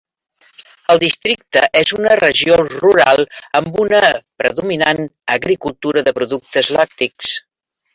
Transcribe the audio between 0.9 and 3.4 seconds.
El districte és una regió rural